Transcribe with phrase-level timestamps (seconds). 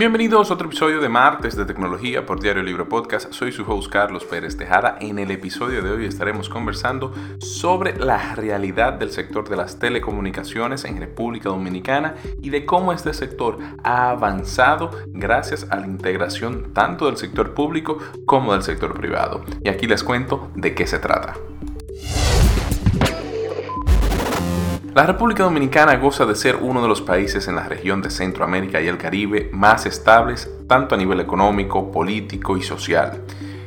[0.00, 3.34] Bienvenidos a otro episodio de Martes de Tecnología por Diario Libre Podcast.
[3.34, 4.96] Soy su host Carlos Pérez Tejada.
[4.98, 10.86] En el episodio de hoy estaremos conversando sobre la realidad del sector de las telecomunicaciones
[10.86, 17.04] en República Dominicana y de cómo este sector ha avanzado gracias a la integración tanto
[17.04, 19.44] del sector público como del sector privado.
[19.62, 21.34] Y aquí les cuento de qué se trata.
[24.92, 28.80] La República Dominicana goza de ser uno de los países en la región de Centroamérica
[28.80, 33.22] y el Caribe más estables tanto a nivel económico, político y social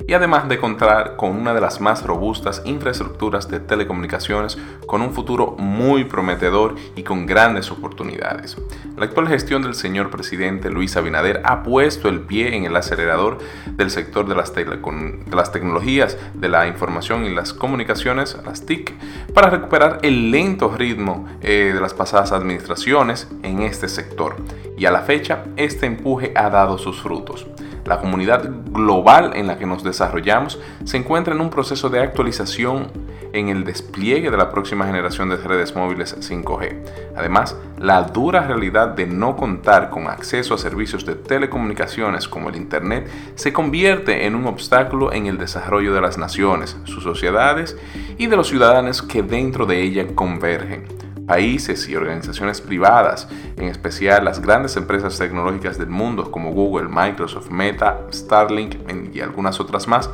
[0.08, 5.14] y además de contar con una de las más robustas infraestructuras de telecomunicaciones con un
[5.14, 8.58] futuro muy prometedor y con grandes oportunidades.
[8.98, 13.38] La actual gestión del señor presidente Luis Abinader ha puesto el pie en el acelerador
[13.72, 18.94] del sector de las, tecnologías de la información y las comunicaciones, las TIC,
[19.34, 24.36] para recuperar el lento ritmo eh, de las pasadas administraciones en este sector.
[24.78, 27.48] Y a la fecha, este empuje ha dado sus frutos.
[27.86, 32.88] La comunidad global en la que nos desarrollamos se encuentra en un proceso de actualización
[33.34, 36.78] en el despliegue de la próxima generación de redes móviles 5G.
[37.18, 42.56] Además, la dura realidad de no contar con acceso a servicios de telecomunicaciones como el
[42.56, 47.76] Internet se convierte en un obstáculo en el desarrollo de las naciones, sus sociedades
[48.18, 54.26] y de los ciudadanos que dentro de ella convergen países y organizaciones privadas, en especial
[54.26, 58.76] las grandes empresas tecnológicas del mundo como Google, Microsoft, Meta, Starlink
[59.14, 60.10] y algunas otras más,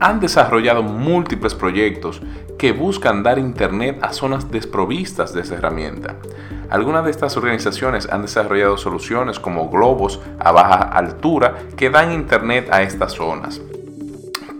[0.00, 2.22] han desarrollado múltiples proyectos
[2.58, 6.16] que buscan dar Internet a zonas desprovistas de esa herramienta.
[6.70, 12.68] Algunas de estas organizaciones han desarrollado soluciones como globos a baja altura que dan Internet
[12.70, 13.60] a estas zonas.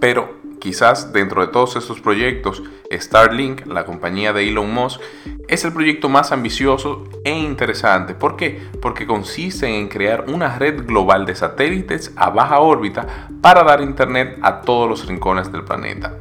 [0.00, 5.00] Pero quizás dentro de todos estos proyectos, Starlink, la compañía de Elon Musk,
[5.48, 8.14] es el proyecto más ambicioso e interesante.
[8.14, 8.60] ¿Por qué?
[8.80, 14.38] Porque consiste en crear una red global de satélites a baja órbita para dar internet
[14.42, 16.18] a todos los rincones del planeta.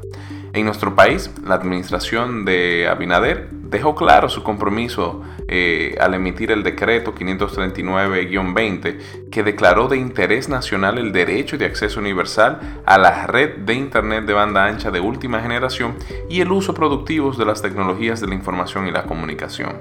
[0.53, 6.63] En nuestro país, la administración de Abinader dejó claro su compromiso eh, al emitir el
[6.63, 13.57] decreto 539-20 que declaró de interés nacional el derecho de acceso universal a la red
[13.57, 15.95] de Internet de banda ancha de última generación
[16.29, 19.77] y el uso productivo de las tecnologías de la información y la comunicación.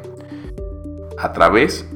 [1.18, 1.88] A través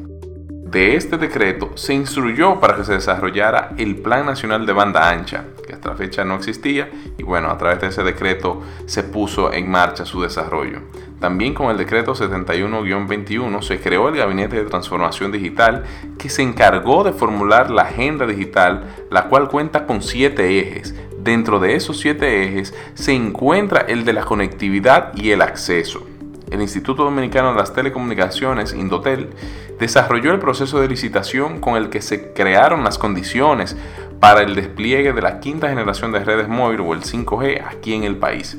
[0.73, 5.45] de este decreto se instruyó para que se desarrollara el Plan Nacional de Banda Ancha,
[5.83, 10.05] hasta fecha no existía, y bueno, a través de ese decreto se puso en marcha
[10.05, 10.79] su desarrollo.
[11.19, 15.83] También con el decreto 71-21 se creó el Gabinete de Transformación Digital
[16.19, 20.95] que se encargó de formular la agenda digital, la cual cuenta con siete ejes.
[21.19, 26.07] Dentro de esos siete ejes se encuentra el de la conectividad y el acceso
[26.53, 29.31] el Instituto Dominicano de las Telecomunicaciones, Indotel,
[29.79, 33.75] desarrolló el proceso de licitación con el que se crearon las condiciones
[34.23, 38.05] para el despliegue de la quinta generación de redes móviles o el 5G aquí en
[38.05, 38.57] el país.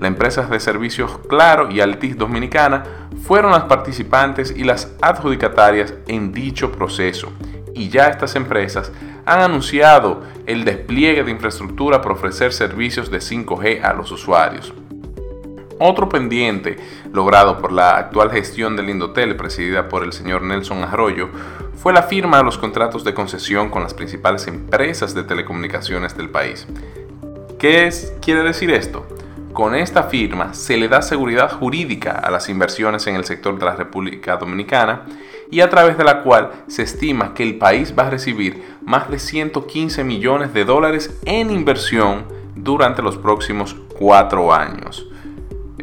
[0.00, 2.82] Las empresas de servicios Claro y Altis Dominicana
[3.22, 7.32] fueron las participantes y las adjudicatarias en dicho proceso,
[7.72, 8.90] y ya estas empresas
[9.24, 14.74] han anunciado el despliegue de infraestructura para ofrecer servicios de 5G a los usuarios.
[15.78, 16.76] Otro pendiente
[17.12, 21.28] logrado por la actual gestión del Indotel, presidida por el señor Nelson Arroyo,
[21.74, 26.30] fue la firma de los contratos de concesión con las principales empresas de telecomunicaciones del
[26.30, 26.66] país.
[27.58, 29.06] ¿Qué es, quiere decir esto?
[29.52, 33.64] Con esta firma se le da seguridad jurídica a las inversiones en el sector de
[33.66, 35.04] la República Dominicana
[35.50, 39.10] y a través de la cual se estima que el país va a recibir más
[39.10, 45.06] de 115 millones de dólares en inversión durante los próximos cuatro años.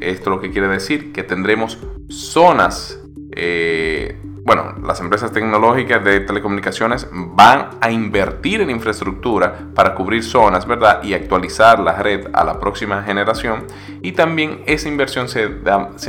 [0.03, 1.77] Esto lo que quiere decir que tendremos
[2.09, 2.99] zonas,
[3.35, 10.67] eh, bueno, las empresas tecnológicas de telecomunicaciones van a invertir en infraestructura para cubrir zonas,
[10.67, 11.01] ¿verdad?
[11.01, 13.65] Y actualizar la red a la próxima generación.
[14.01, 15.49] Y también esa inversión se,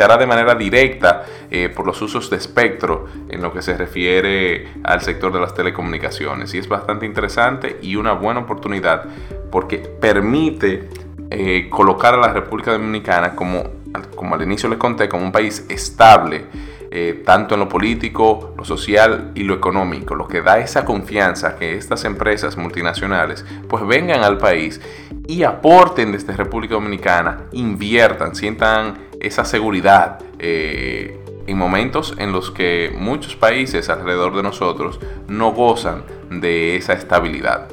[0.03, 4.67] hará de manera directa eh, por los usos de espectro en lo que se refiere
[4.83, 6.53] al sector de las telecomunicaciones.
[6.55, 9.05] Y es bastante interesante y una buena oportunidad
[9.53, 10.89] porque permite
[11.31, 13.84] eh, colocar a la República Dominicana como
[14.15, 16.47] como al inicio les conté, como un país estable,
[16.91, 21.57] eh, tanto en lo político, lo social y lo económico, lo que da esa confianza
[21.57, 24.81] que estas empresas multinacionales pues vengan al país
[25.27, 30.21] y aporten desde República Dominicana, inviertan, sientan esa seguridad.
[30.39, 34.99] Eh, en momentos en los que muchos países alrededor de nosotros
[35.29, 37.69] no gozan de esa estabilidad.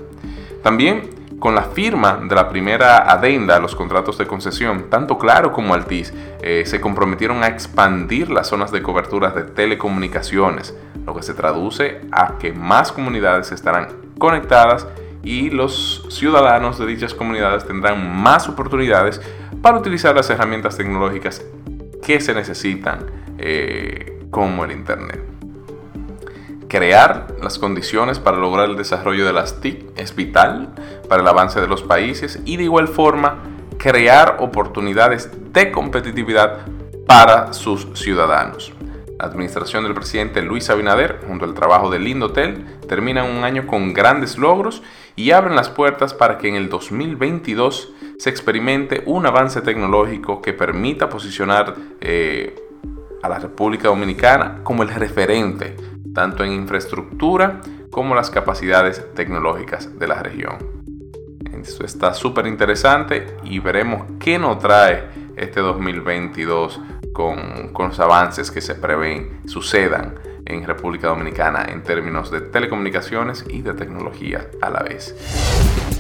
[0.61, 5.51] También con la firma de la primera adenda a los contratos de concesión, tanto Claro
[5.51, 11.23] como Altiz eh, se comprometieron a expandir las zonas de cobertura de telecomunicaciones, lo que
[11.23, 13.87] se traduce a que más comunidades estarán
[14.19, 14.85] conectadas
[15.23, 19.19] y los ciudadanos de dichas comunidades tendrán más oportunidades
[19.63, 21.43] para utilizar las herramientas tecnológicas
[22.03, 23.07] que se necesitan
[23.39, 25.30] eh, como el Internet.
[26.71, 30.69] Crear las condiciones para lograr el desarrollo de las TIC es vital
[31.09, 33.43] para el avance de los países y de igual forma
[33.77, 36.59] crear oportunidades de competitividad
[37.05, 38.71] para sus ciudadanos.
[39.19, 43.91] La administración del presidente Luis Abinader, junto al trabajo del Lindotel, termina un año con
[43.91, 44.81] grandes logros
[45.17, 50.53] y abren las puertas para que en el 2022 se experimente un avance tecnológico que
[50.53, 52.55] permita posicionar eh,
[53.21, 55.75] a la República Dominicana como el referente,
[56.13, 60.57] tanto en infraestructura como las capacidades tecnológicas de la región.
[61.53, 65.03] Esto está súper interesante y veremos qué nos trae
[65.35, 66.81] este 2022
[67.13, 70.15] con, con los avances que se prevén sucedan
[70.45, 75.90] en República Dominicana en términos de telecomunicaciones y de tecnología a la vez.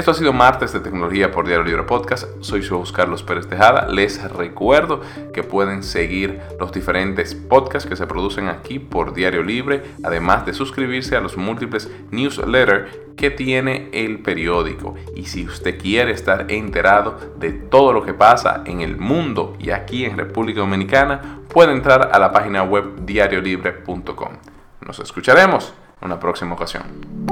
[0.00, 2.26] Esto ha sido Martes de Tecnología por Diario Libre Podcast.
[2.40, 3.86] Soy su host Carlos Pérez Tejada.
[3.86, 5.02] Les recuerdo
[5.34, 10.54] que pueden seguir los diferentes podcasts que se producen aquí por Diario Libre, además de
[10.54, 14.94] suscribirse a los múltiples newsletters que tiene el periódico.
[15.14, 19.68] Y si usted quiere estar enterado de todo lo que pasa en el mundo y
[19.68, 24.32] aquí en República Dominicana, puede entrar a la página web diariolibre.com.
[24.80, 27.29] Nos escucharemos en una próxima ocasión.